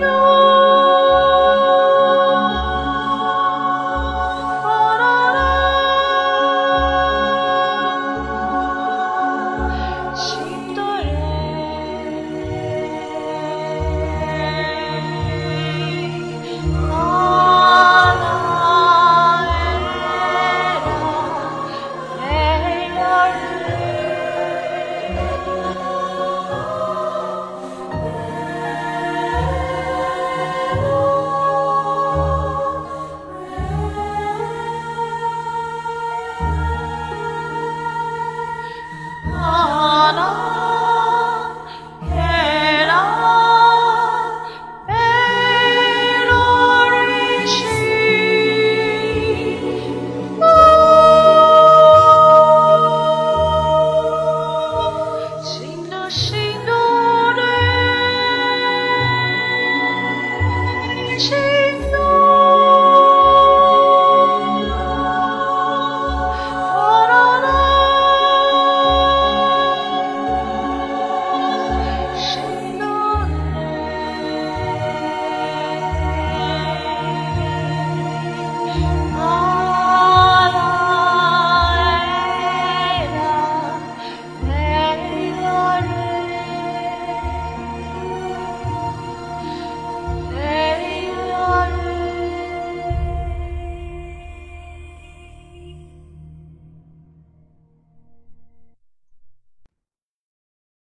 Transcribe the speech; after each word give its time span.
know. 0.00 0.39